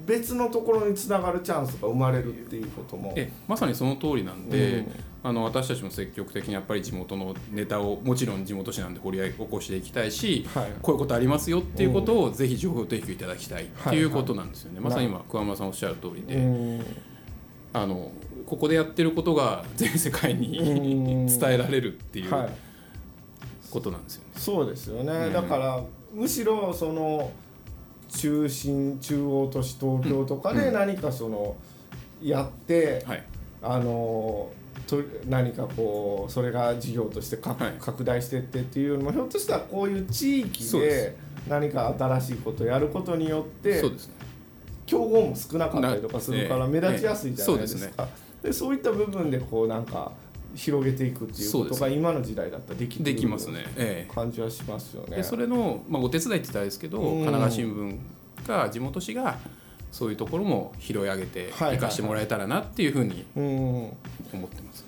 [0.06, 3.13] 別のところにつながるチャンスが生まれるっていうことも。
[3.15, 4.91] えまさにその通りなんで、うん。
[5.22, 10.72] あの私たちも積極的にやっぱり地元のネタをもちろん地元紙なんで掘り起こしていきたいし、はい。
[10.82, 16.86] こういうことありますよっていうことをぜひ情報提供いただきたいっていうことなんですよね、はいはいまさに今桑間さんおっしゃる通りで、うん
[17.82, 18.12] あの
[18.46, 21.26] ここでやってることが全世界にうん。
[21.28, 22.50] 伝えられるっていうはい。
[23.70, 24.30] ことなんですよね。
[24.36, 25.34] そうですよね、うん。
[25.34, 27.32] だからむしろその
[28.10, 31.56] 中心中央都市東京とかで何かその
[32.22, 33.24] やって、はい、
[33.62, 34.50] あの
[34.88, 37.74] と何かこうそれが事業としてか、はい。
[37.80, 41.15] 拡大していってっていうのもひょっとしたらこういう地域で
[41.48, 44.18] 何か新しいことをやることによってそうですね
[44.89, 48.08] 競合も少なかったりとかするからな目立ちやすいじゃないですええか。
[48.41, 50.12] でそういった部分でこうなんか
[50.56, 53.65] 広げていくっていうことが今の時代だったらできできますね。
[53.78, 54.12] ええ。
[54.12, 55.17] 感じはしますよね。
[55.17, 57.25] でそれの、まあ、お手伝いって言ったらですけど、うん。
[57.25, 57.99] 神奈川新
[58.45, 59.38] 聞が地元紙が
[59.91, 63.43] そういうところも拾い上げて生かしてもらえたらなっていうふうにうん。
[63.45, 63.93] 思
[64.45, 64.86] ってます。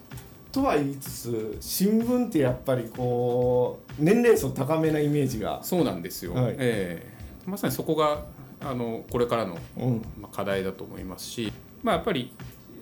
[0.52, 6.56] とは言いつつ新聞ってやっぱりこう年齢層高めなイメージが、そうなんですよ、はい。
[6.58, 7.12] ええ。
[7.46, 8.26] まさにそこが
[8.64, 10.02] あのこれからの、うん。
[10.20, 11.52] まあ、課題だと思いますし、
[11.84, 12.32] まあ、やっぱり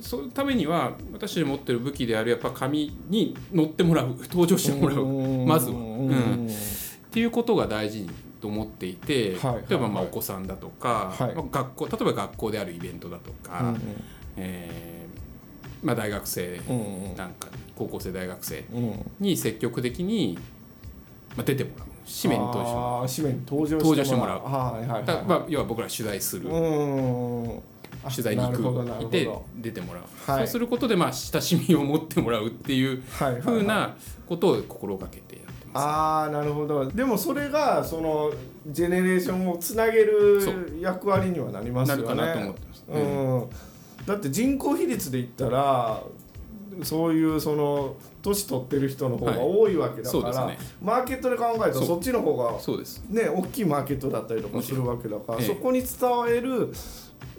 [0.02, 5.46] そういうためには私たち持ってる武器であるやっぱ紙に乗ってもらう 登場してもらううん。
[5.48, 6.46] まずは、ううん。
[6.46, 8.08] んっていうことが大事
[8.39, 9.38] と思っていて、例
[9.72, 11.36] えばまお子さんだとか、はい。
[11.36, 13.82] まあ学校例えば学校であるイベントだとか、うん
[14.38, 16.60] えーまあ、大学生
[17.18, 19.12] なんか高校生大学生うん。
[19.20, 20.38] に積極的に、
[21.36, 21.88] まあ、出てもらう
[22.22, 24.39] 紙面に登場してもらうあー紙面に登場してもらう。
[24.39, 25.06] はいはいはい。
[25.06, 28.62] だまあ、要は僕ら取材する、取材に行く。
[29.04, 30.39] いてほど出てもらう、はい。
[30.39, 33.95] そうすることでまあ親しみを持ってもらうっていうふうな
[34.28, 35.84] ことを心がけてやってます。
[35.86, 36.86] ああなるほど。
[36.86, 38.32] でもそれがその
[38.67, 40.41] ジェネレーションをつなげる
[40.80, 42.04] 役割にはなりますよね。
[42.04, 42.86] なるかなと思ってます。
[42.89, 43.50] うん、
[44.06, 46.02] だって人口比率で言ったら
[46.84, 53.04] そういうその年取ってる人の方が多いわけだから、はいねマーケットで考えるとそっちの方がそうです。
[53.10, 55.88] ね大きいマーケットだったりとかするわけだから、ええそこに伝
[56.38, 56.72] える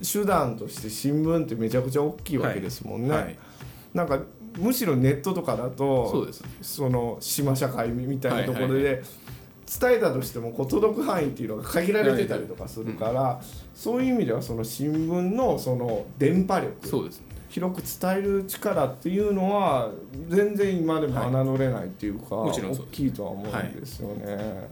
[0.02, 3.10] 手段として新聞ってめちゃくちゃ大きいわけですもんね。
[3.10, 3.38] はい、
[3.94, 4.20] なんか
[4.58, 6.44] むしろネットとかだとそうです。
[6.62, 9.02] その島社会みたいなところはいはで
[9.80, 13.40] 伝えたとしてもこう届く範囲っていうのが限られてたりとかするから
[13.72, 17.22] そういう意味ではその新聞のその電波力そうです。
[17.50, 19.90] 広く伝える力っていうのは
[20.28, 24.68] 全然今でも侮れないっていうか、もちろんそう大きいとは思うんですよね。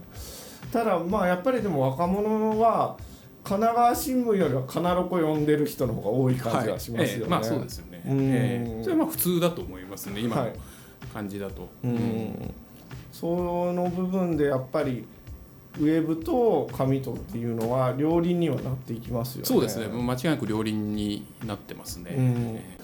[0.71, 2.95] ただまあやっぱりでも若者は
[3.43, 7.23] 神奈川新聞よりはカナロコ読んでる人の方が多い感じはしますよね。
[7.23, 8.01] ええまあそうですよね。
[8.07, 10.21] うんええそれはまあ普通だと思いますね。
[10.21, 10.53] 今のはい
[11.13, 11.67] 感じだと。
[11.83, 12.53] うん
[13.11, 15.05] その部分でやっぱり
[15.77, 19.45] ウェブと紙とっていうのは両輪にはなっていきますよね。
[19.45, 19.87] そうですね。
[19.87, 22.15] もう間違いなく両輪になってますね。
[22.17, 22.79] うんえ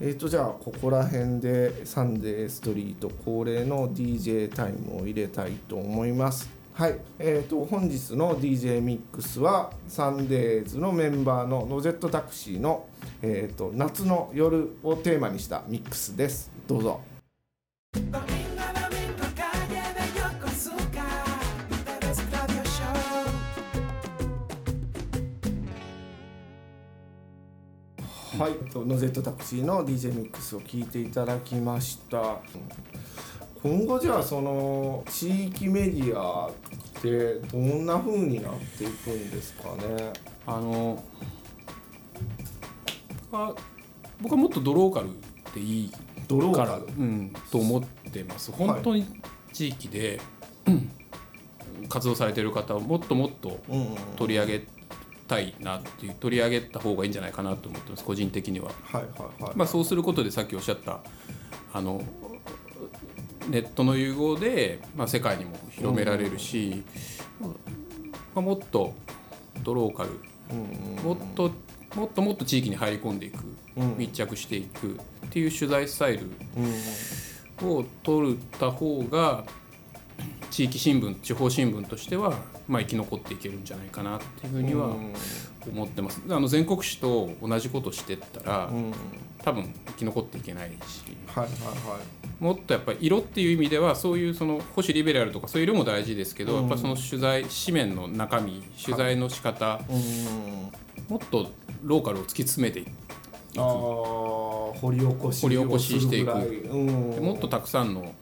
[0.00, 6.58] えー、とじゃあここら辺でサンデーストリート恒例の DJ タイムを入れたいと思います。
[6.74, 12.86] はい、えー、と本日の DJ ミックスはサンデーズのメンバーのノゼットタクシーの、
[13.20, 16.52] えー、と夏の夜をテーマにしたミックスです。
[16.68, 17.00] どうぞ。
[28.36, 32.36] はい、とノゼットタクシーの DJ ミックスを聞いていただきました。
[33.62, 36.52] 今後じゃあその地域メディアっ
[37.00, 40.12] てどんな風になっていくんですかね？
[40.46, 41.02] あの
[43.32, 43.54] あ
[44.20, 45.08] 僕はもっとドローカル
[45.54, 45.92] でいい
[46.28, 46.82] ドローから、カル？
[46.82, 49.06] うん、と思ってます本当に
[49.52, 50.20] 地域で、
[50.66, 50.90] うん
[51.88, 54.66] 活動されてる方をもっともっとうんうん、取り上げ
[55.28, 58.70] たいなっていう取り上げた方がいいんじゃないかなと思ってます個人的には。
[58.82, 59.52] はいはいはい。
[59.54, 61.00] まあ、そうすることでさっきおっしゃった
[61.72, 62.02] あの
[63.48, 66.82] ネットの融合で、まあ、世界にも広められるし、
[67.40, 67.48] ま
[68.36, 68.94] あ、もっと
[69.62, 70.10] ドローカル
[71.02, 71.50] もっと
[71.94, 73.44] もっともっと地域に入り込んでいく、
[73.76, 76.28] うん密着していくっていう取材スタイル
[77.62, 79.44] うんを取った方が
[80.50, 82.38] 地域新聞地方新聞としては、
[82.68, 85.14] まあ、生き残っていけるんじゃないかなっていうふうにはうん。
[85.70, 86.22] 思ってます。
[86.28, 88.92] あの全国紙と同じことしてったら、うん。
[89.42, 91.02] 多分生き残っていけないし。
[91.26, 91.98] はいはいは
[92.40, 96.60] もっとやっぱり色っていう意味ではそういうその保守リベラルとかそういう色も大事ですけど、うん。
[96.60, 99.92] やっぱその取材紙面の中身取材の仕方、い。
[99.92, 100.72] うん。
[101.08, 101.50] もっと
[101.82, 102.90] ローカルを突き詰めていく。
[103.56, 106.32] ああ掘り起こし掘り起こししていく。
[106.32, 107.10] うん。
[107.12, 108.12] でもっとたくさんの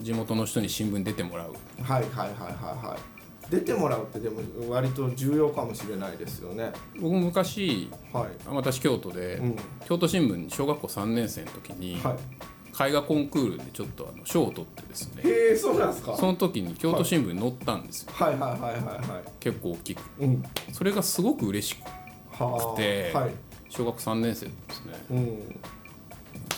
[0.00, 1.54] 地元の人に新聞出てもらう。
[1.82, 3.13] はいはいはいはいはい
[3.50, 6.72] 出てもらうってでも割と重要かもしれないですよね。
[7.00, 8.26] 僕も昔はい。
[8.46, 9.56] 私京都で、うん。
[9.86, 12.88] 京都新聞小学校3年生の時に、はい。
[12.88, 16.16] 絵画コンクールでちょっとあの賞を取ってですねへえそうなんですか。
[16.16, 18.36] その時に京都新聞に載ったんですよ、はい。
[18.36, 18.50] はい。
[18.50, 18.60] はい。
[18.60, 18.82] はい。
[18.82, 20.00] は結構大きく。
[20.00, 20.42] いうん。
[20.72, 21.84] それがすごく嬉しく
[22.32, 23.30] はあではい。
[23.68, 24.92] 小学3年生ですね。
[25.10, 25.60] うん。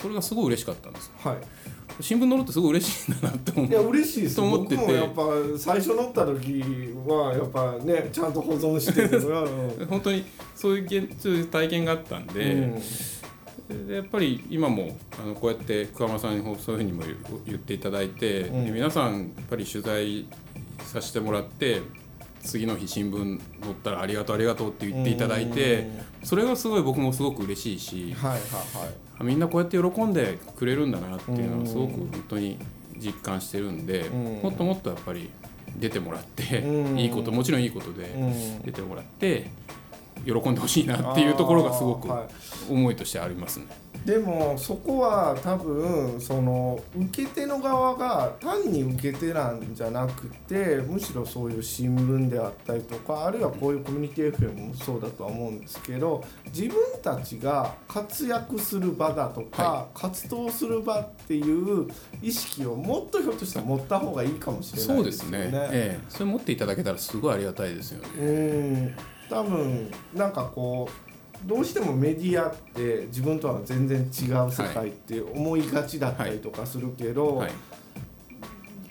[0.01, 1.37] それがすごい嬉しかったんですはい
[2.01, 4.37] 新聞載るってすごい嬉しいんだなって思いやう嬉しいです。
[4.37, 4.77] と思ってて。
[4.77, 5.23] 僕もやっぱ
[5.59, 6.63] 最初乗った時
[7.07, 12.53] はやっぱねちゃんと保存しててうん本当にそういう現そういう体験があったんで、
[13.69, 13.87] うん。
[13.87, 18.65] でやっぱり今もあのこうやって桑間さんにそういうふうにも言言っていただいて、うん。
[18.67, 20.27] で皆さんやっぱり取材
[20.85, 21.81] させてもらって
[22.43, 25.89] 次の日新聞載ったらありがとうありがとうって言っていただいて
[26.23, 28.41] それがすごい僕もすごく嬉しいしはいはいはい。
[28.85, 32.59] あみんなこうやって喜んでくれるんだなっていうのうんはすごく本当に
[32.98, 34.42] 実感してるんでうん。
[34.42, 35.31] もっともっとやっぱり
[35.76, 36.98] 出てもらってうん。
[36.98, 38.62] いいこともちろんいいことでうん。
[38.62, 39.46] 出てもらって
[40.24, 42.09] 喜んでほしいなっていうところがすごく
[42.70, 43.66] 思いとしてありますね。
[44.07, 61.88] でもそこは多分その受け手の側が単に受け手なんじゃなくてむしろそういう新聞であったりとかあるいはこういうコミュニティ FM もそうだとは思うんですけど自分たちが活躍する場だとか、は活動する場っていう
[62.23, 65.51] 意識をもっとひょっとしたら持った方がいいかもしれないでよそうですすね。
[65.73, 68.09] ええ、それ持っていただけたらすごいありがたいですよね。
[68.21, 68.25] う
[69.03, 71.06] ん多分なんかこう
[71.44, 77.51] どうしてもメディアって自分とは全然違う世界って思いがちだったりとかするけど、はい。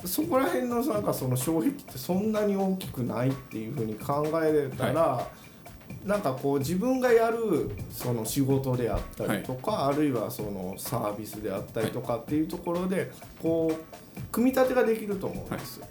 [0.05, 5.27] そこら辺のなんかその障壁ってそんなに大きくないっていうふうに考えれたら、
[6.05, 15.87] なんかこう自分がやるその仕事であったりとか、あるいはそのサービスであったりとかっていうところでこう組み立てができると思うんですよ。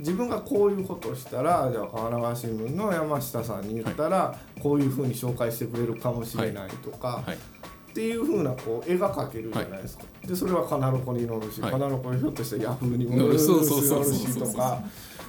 [0.00, 7.36] 自分がこういうことをしたらじゃあ神奈川新聞の山下さんに言ったら、こういうふうに紹介してくれるかもしれないとか、はい。
[7.36, 11.70] っていうふうなこう絵が描けるじゃないですか、でそれはカナロコに載るし、はい。
[11.72, 14.82] カナロコにひょっとしたらヤフーにも載るしとか。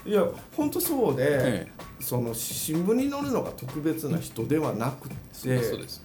[0.03, 0.25] いや
[0.57, 6.01] 本当そうで、えその新聞に載るのが特別な人ではなくて、うです。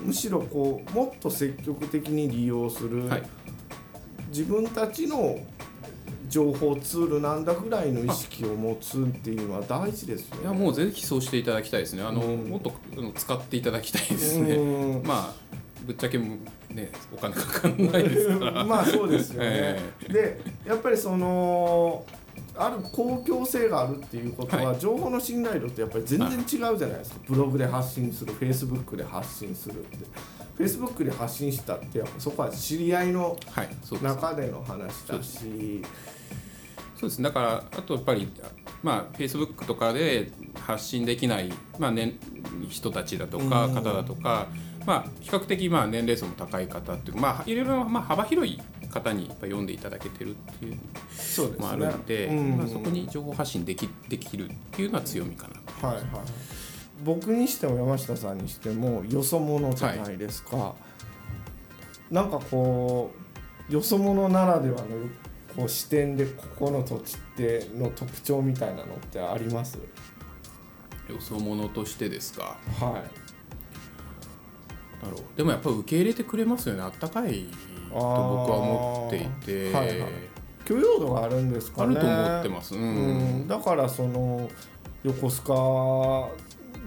[0.00, 3.22] むしろこうもっと積極的に利用する、はい。
[4.28, 5.38] 自分たちの
[6.32, 10.42] 情報ツールなんだぐらいの意識を持つっていうのは大事ですよね。
[10.42, 12.02] いやもうぜひそうしていただきたいですね。
[12.02, 12.72] あの、うんもっと
[13.14, 14.54] 使っていただきたいですね。
[14.54, 15.34] うんまあ
[15.84, 18.64] ぶっちゃけねお金かかんないですから。
[18.64, 19.48] まあそうですよね。
[19.50, 22.02] えでやっぱりその
[22.56, 29.98] ある公共性があるっていうことは、は情報の信頼度ってやっぱり全然違うじゃないですか、ブログで発信するフェイスブックで発信するって
[30.56, 33.38] フェイスブックで発信したってやっぱそこは知り合いの。
[34.02, 35.82] 中での話だし
[37.02, 38.28] そうですだからあとやっぱり
[38.80, 42.16] まあ Facebook とかで発信できない、まあね、
[42.68, 43.74] 人たちだとかうん。
[43.74, 44.46] 方だとか、
[44.86, 50.78] まあ、比較的まあ年齢層も高い方っていうまあいろいろまあ幅広い方にやっぱ読んでいただけてるっていう
[51.10, 55.48] そうですねのもあるので、うんまあ、そこに情報発信できできるっていうのは強みか
[55.82, 56.04] なはいはい。
[57.02, 60.76] 僕にしても山下さんにしてもよそ者じゃないですか、
[62.12, 63.10] なんかこ
[63.68, 64.86] うよそ者ならではの
[65.56, 69.76] こう視点でここの土地っての特徴みたいなのってあります？
[69.76, 69.82] よ
[71.20, 72.56] そ者としてですか？
[72.80, 73.02] はい。
[75.04, 76.82] だろうでもやっぱり受け入れてくれますよね。
[76.82, 77.44] あったかい
[77.90, 80.08] と僕は思っていて、はいはい。
[80.64, 81.96] 許容度があるんですかね。
[81.98, 82.82] あると思ってます、うん。
[82.82, 83.12] う
[83.44, 84.48] ん、だからその
[85.02, 86.30] 横須賀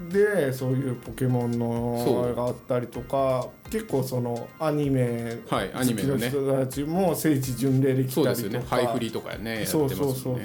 [0.10, 8.50] でそういうポケモンのがあったりとか結構そのアニメ好きな人たちも聖地巡礼で来そうたりとか。
[8.50, 8.68] ですよね。
[8.68, 10.14] ハイフリとかねやってそうますよね。
[10.14, 10.40] そうそう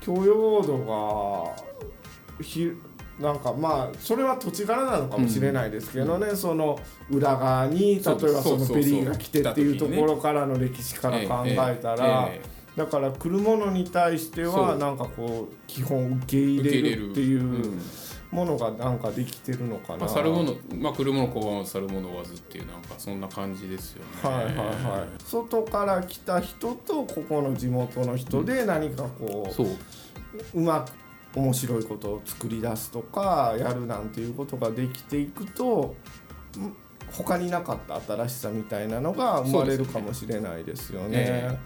[0.00, 1.54] 許容度
[2.38, 2.70] がひ
[3.18, 6.78] なんかまあそれは土地柄なのかもしれないですけどね、その
[7.10, 12.28] 裏側に例えばそのペリーが来てっていうとそうそうそうころからの歴史から考えたら、
[12.76, 14.60] だから来るものに対してそう。
[14.60, 17.80] はなんかこう基本受け入れるっていううん
[18.30, 20.00] ものがなんかできてるのかな。
[20.00, 24.10] まあ、去るもの、まあ、来るもの拒まず去るもの追わずっていうなんかそんな感じですよね。
[24.22, 29.68] はいはいはい、外から来た人とここの地元の人で何かこう、そう
[30.54, 30.84] うま
[31.34, 35.94] く面白いことを作り出すとかやるなんていうことができていくと
[36.58, 36.74] ん
[37.12, 41.08] 他になかった新しさみたいなのが生まれるかもしれないですよね。
[41.14, 41.58] え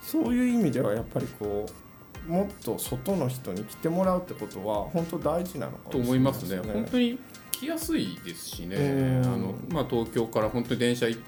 [0.00, 1.83] そういう意味ではやっぱりこう
[2.26, 6.72] もっと外の人に来てもらうってことは本当大事なのかともしれない思いますね。
[6.72, 7.18] 本当に
[7.52, 8.76] 来やすいですしね。
[8.76, 9.24] うん。
[9.24, 11.18] あのまあ東京から本当に電車一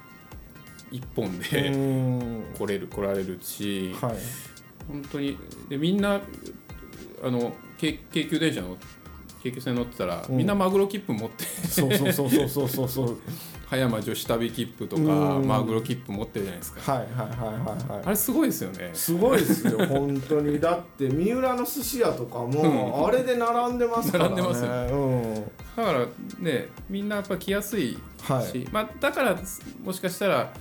[0.90, 2.44] 一本でうん。
[2.59, 4.16] 来れる来られるし、はい。
[4.88, 5.37] 本当に
[5.68, 6.20] でみんな
[7.22, 8.76] あの京京急電車の
[9.42, 10.37] 京急線乗ってたら、うん。
[10.37, 11.44] みんなマグロ切符持って。
[11.44, 13.18] そうそうそうそうそうそう
[13.68, 15.46] 葉山女子旅切符とかうん。
[15.46, 16.92] マグロ切符持ってるじゃないですか。
[16.92, 18.07] はいはいはいはいはい。
[18.07, 18.90] あれすごいですよね。
[18.94, 20.59] すごいですよ本当に。
[20.61, 23.07] だって三浦の寿司屋とかも、うん。
[23.07, 24.36] あれで並んでますからね。
[24.36, 24.70] 並んでますよ。
[24.70, 25.34] うん。
[25.76, 26.07] だから
[26.38, 28.66] ねみんなやっぱ来やすいし、はい。
[28.70, 29.36] まあ、だから
[29.82, 30.53] もしかしたら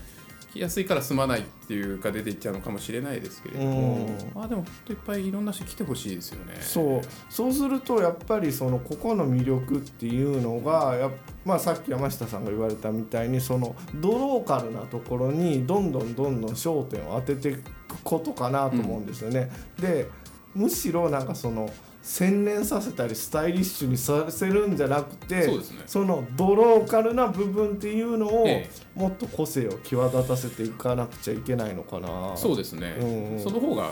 [0.55, 6.57] 来やすいから済まないっていうか出ていっちゃうのかもしれないですけれども、うんまあでも本当いっぱいいろんな人来てほしいですよね。
[6.61, 11.11] そうそうするとやっぱりそのここの魅力っていうのがやっ
[11.45, 17.61] まあ、さっき山下さんが言われたみたいにそのドローカルなところにどんどんどんどん焦点を当てていく
[18.03, 19.51] ことかなと思うんですよね。
[19.79, 20.09] で
[20.55, 21.69] むしろなんかその
[22.05, 26.05] 洗練させたりスタイリッシュにさせるんじゃなくてそうですね。
[26.05, 32.37] のドローカルな部分っていうのを、えもっと個性を際立たせていかなくちゃいけないのかな。
[32.37, 33.39] そうですね、うんうん。
[33.43, 33.91] その方が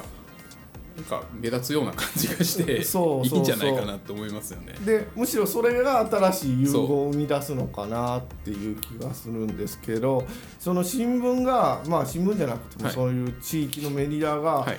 [0.96, 4.76] なんか目立つような感じがして いいんじゃないかなと思いますよね。
[4.86, 10.24] でむしろそれが新しい融合を生み出すのかなっていう気がするんですけど
[10.60, 12.94] その新聞がまあ新聞じゃなくてもはい。
[12.94, 14.78] そういう地域のメディアがはい、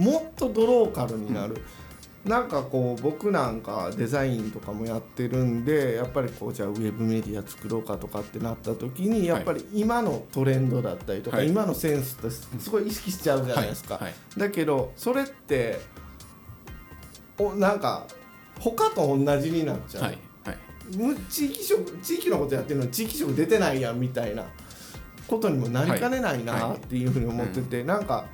[0.00, 1.58] もっとドローカルになる、
[2.24, 11.48] なんかこう僕なんかデザインとかもやってるんでやっぱりこうじゃあウェブメディア作ろうかとかってなった時にやっぱり今のトレンドだったりとか、はい。
[11.48, 13.94] 今のセンスってすごい意識しちゃうじゃないですか。
[13.94, 14.04] はい。
[14.04, 14.14] はい。
[14.38, 15.78] だけどそれって
[17.38, 18.06] おなんか
[18.58, 20.18] 他と同じになっちゃう、はい。
[21.28, 24.44] 地域色地域のことやってるのに地域色出てないやんみたいな
[25.26, 28.26] ことにもなりかねないはいはいなっていうふうに思ってて、なんか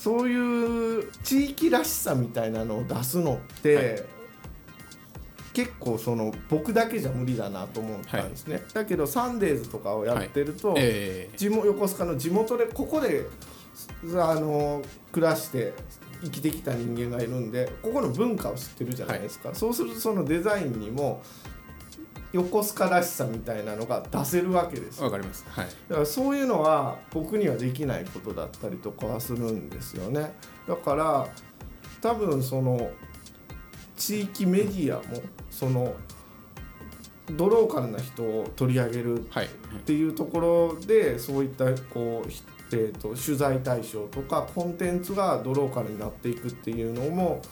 [0.00, 4.02] そういう地域らしさみたいなのを出すのって、はい。
[5.52, 13.26] 結構その僕だけじゃ無理だなと思ったんですね、だけどサンデーズとかをやってると、えー地元横須賀の地元でここで
[14.14, 14.80] あの
[15.10, 15.74] 暮らして
[16.22, 21.20] 生きてきた人間がいるんでここの文化を知ってるじゃないですか、そうするとそのデザインにも
[22.32, 25.04] 横須賀らしさみたいなのが出せるわけですよ。
[25.04, 25.44] わかります。
[25.48, 25.66] はい。
[25.88, 30.32] だからそういうのは僕にはできないことだったりとかはするんですよね。
[30.68, 31.28] だから
[32.00, 32.90] 多分その
[33.96, 35.20] 地域メディアも
[35.50, 35.94] その
[37.36, 39.46] ドローカルな人を取り上げるはい。
[39.46, 39.48] っ
[39.84, 47.42] ていうところでそういったこう、ひえー、と取材対象とかコンテンツがドローカルになっていくっていうのも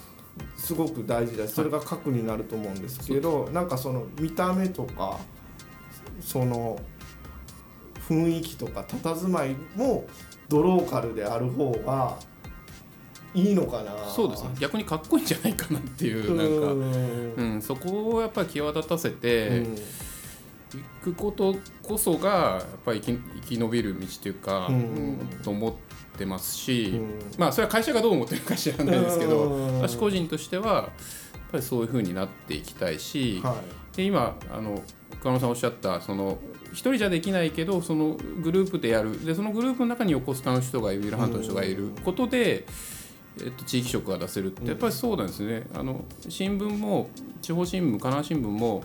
[0.57, 5.19] すごく大事だしそれが核になると思うんですけど、なんかその見た目とか
[6.21, 6.79] その
[8.07, 10.07] 雰囲気とか佇まいも
[10.47, 12.17] ドローカルである方が
[13.33, 13.95] いいのかな。
[14.09, 14.49] そうですね。
[14.59, 16.47] 逆にかっこいいんじゃないかなっていううなん
[17.35, 17.53] か、ん。
[17.53, 19.75] うん、そこをやっぱり際立たせてうん。
[19.75, 19.77] い
[21.03, 24.75] くことこそがやっぱり生き生き延びる道というか、うん。
[24.75, 25.73] うんと思っ
[26.17, 27.19] てますし、うん。
[27.37, 29.81] まあそれは会社がどう思ってるか知らないですけど、うん。
[29.81, 33.61] 私個人としてはやっぱりそういう風になっていきたいし、は
[33.93, 33.97] い。
[33.97, 34.81] で今あの
[35.19, 36.37] 岡野さんおっしゃったその
[36.71, 39.25] 一人じゃできないけどそのグループでやる。
[39.25, 41.89] でそのグループの中に横須賀の人がいるウィルハントの人がいる。
[42.05, 42.65] ことで、
[43.41, 45.63] えっと、地域色が出せるってやっぱりそうなんですね。
[45.73, 47.09] あの新聞も
[47.41, 48.83] 地方新聞神奈川新聞も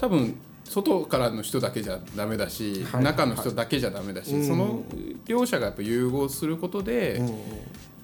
[0.00, 0.34] 多分
[0.64, 4.46] 外からの人だけじゃダメだし、はい中の人だけじゃダメだし、うん。
[4.46, 4.82] その
[5.26, 7.40] 両者がやっぱ融合することで、うん。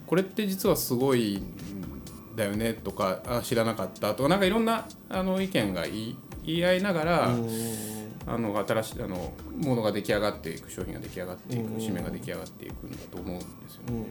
[0.06, 7.30] これって実はすごいんだよねとかあ知らなかったとかなんかいろんなあの意見が言い合いながら、
[8.26, 11.76] あの新しいあのものが出来上がっていく商品が出来上がっていくうん。
[11.76, 14.06] 締めが出来上がっていくんだと思うんですよね。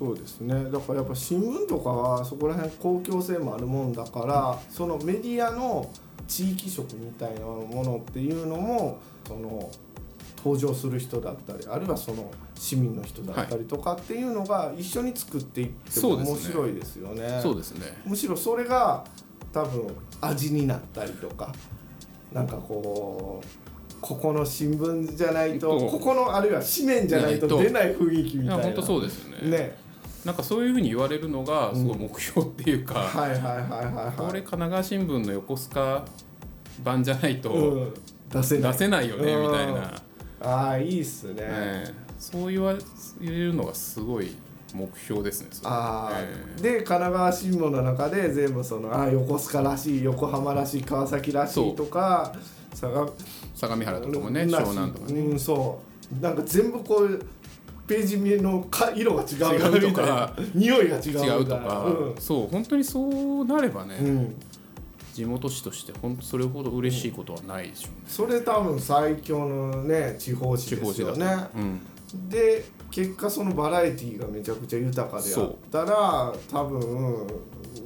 [0.00, 0.54] そうですね。
[0.70, 5.92] だからやっぱ新聞とかはそこら辺公共性もあるもんだからそのメディアの
[6.26, 8.98] 地域色みたいなものっていうのも
[9.28, 9.70] その
[10.38, 17.38] 登場する人だったりあるいはその市民の人だったりとかっていうのが一緒に作っていっても面白いですよね。
[17.42, 18.00] そうですね。
[18.06, 19.04] むしろそれが
[19.52, 19.86] 多分
[20.22, 21.52] 味になったりとか
[22.32, 23.46] なんかこう
[24.00, 28.64] ここの新聞じゃないとここのあるいは紙面じゃないと出ない雰囲気みたいな。
[28.64, 29.50] 本当そうですよね。
[29.50, 29.89] ね
[30.24, 34.16] なんかそういうふうに言われるのがすごい目標っていうか、はいはいはいはいはい。
[34.16, 36.04] これ神奈川新聞の横須賀
[36.84, 37.94] 版じゃないとうん、
[38.28, 38.72] 出せない。
[38.72, 39.46] 出せないよねうん。
[39.46, 40.02] みたいな、
[40.42, 41.94] ああいいっすね、ええ。
[42.18, 42.74] そう言わ
[43.20, 44.34] 言えるのがすごい
[44.74, 46.62] 目標ですねああ、ええ。
[46.62, 52.34] で神奈川新聞の中で全部そのああ横須賀らしい横浜らしい川崎らしいとか
[52.74, 55.80] 相模原とかもね湘南とかね、うんそ
[56.18, 56.22] う。
[56.22, 57.20] なんか全部こう
[57.90, 61.86] ページ目のか色が違うとか匂いが違うみたいな違うとか、
[62.20, 64.34] そう本当にそうなればね、うん、うん、
[65.12, 71.26] 地元紙として本当それほど嬉しいことはないでしょうね、それ多分最強のね地方紙ですよね。
[71.56, 71.58] う
[72.16, 77.26] ん、で結果そのバラエティーがめちゃくちゃ豊かであったら多分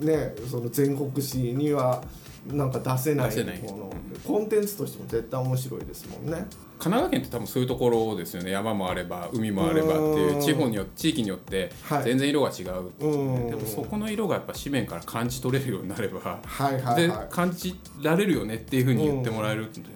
[0.01, 2.05] ねその全国紙には
[2.53, 3.59] なんか出せない出せない。
[3.63, 6.45] ものコンテンツとしても絶対面白いですもんね。
[6.79, 19.87] 神奈川県って多分そういうところですよね山もあれば海もあればっていううん地方によ地域によってはい全然色が違うっていうね、うんでもそこの色がやっぱ紙面から感じ取れるようになれば、はいはいでは感じられるよねっていうふうに言ってもらえるっていう、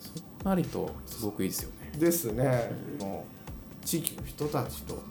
[0.00, 0.10] そ
[0.44, 1.92] うなるとすごくいいですよね。
[1.96, 1.98] い。
[1.98, 2.72] ですね。
[3.84, 5.02] 地域の人たちと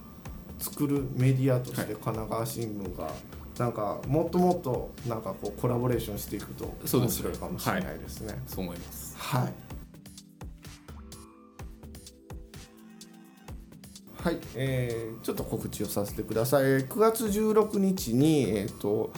[0.59, 3.11] 作るメディアとしてはい神奈川新聞が
[3.57, 8.39] なんかもっともっとなんかこうコラボレーションしていくと面そうです白いかもしれないですね。
[8.47, 9.15] そう思います。
[9.17, 9.53] はい。
[14.23, 16.63] はい、えーちょっと告知をさせてください。
[16.63, 19.11] 9月16日に、えー、と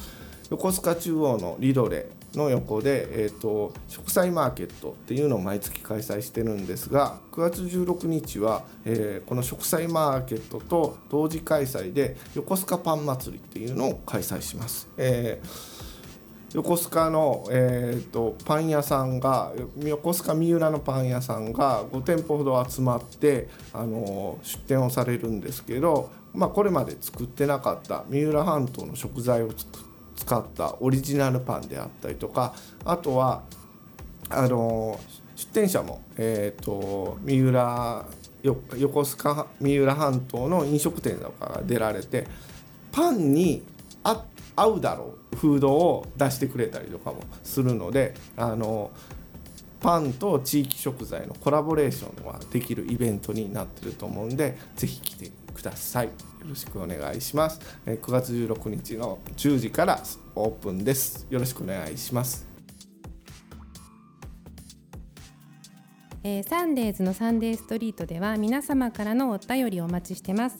[0.50, 14.88] 横須賀中央のリドレの横で、えー、と植栽マーケットっていうのを毎月開催してるんですが9月16日は、えーこの植栽マーケットと同時開催で横須賀パン祭りっていうのを開催します。
[14.98, 15.73] えー
[16.54, 29.50] 横須賀の、えー、とパン屋さんが横須賀三浦のパン屋さんが5店舗ほど集まって、あの出店をされるんですけど、まあ、これまで作ってなかった三浦半島の食材を
[30.16, 32.54] 使ったオリジナルパンであったりとか
[32.86, 33.44] あとは
[34.30, 35.00] あの
[35.36, 38.06] 出店者も、えー、と三浦
[38.44, 42.28] 横須賀三浦半島の飲食店とかが出られて
[42.92, 43.64] パンに
[44.56, 45.23] 合うだろう。
[45.36, 48.92] フードを出してくれたりとかもするのであの
[49.80, 56.08] パンと地域食材のコラボレーションができるイベントになってると思うんでぜひ来てください。
[56.08, 56.12] よ
[56.50, 57.60] ろしくお願いします。
[57.86, 60.02] えー9月16日の10時から
[60.36, 61.28] オープンです。
[61.30, 62.48] よろしくお願いします。
[66.24, 70.58] えーサンデーズのサンデーストリートでは皆様からのお便りをお待ちしてます。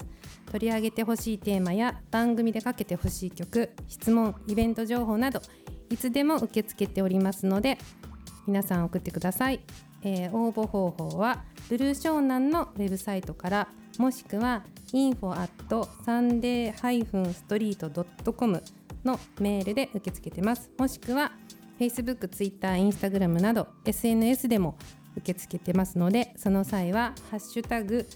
[0.54, 5.42] 取り上げてほしいテーマや番組でかけてほしい曲質問イベント情報など
[5.90, 7.80] いつでも受け付けておりますので
[8.46, 9.62] 皆さん送ってください、
[10.04, 15.50] えー応募方法はブルー湘南のウェブサイトからもしくは info at
[16.06, 18.64] sunday-street.com
[19.04, 20.70] のメールで受け付けてます。
[20.78, 21.32] もしくは
[21.80, 24.78] Facebook、Twitter、Instagram など SNS でも
[25.18, 28.08] 受け付けてますのでその際は「ハッシュタグ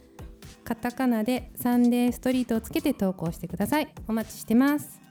[0.64, 3.94] カタカナでサンデーストリート」をつけて投稿してください。
[4.08, 5.07] お待ちしてます。